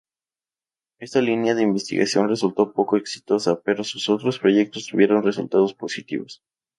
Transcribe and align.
Esta 0.97 1.21
línea 1.21 1.53
de 1.53 1.61
investigación 1.61 2.27
resultó 2.27 2.73
poco 2.73 2.97
exitosa, 2.97 3.61
pero 3.61 3.83
sus 3.83 4.09
otros 4.09 4.39
proyectos 4.39 4.87
tuvieron 4.87 5.21
resultados 5.21 5.75
positivos. 5.75 6.41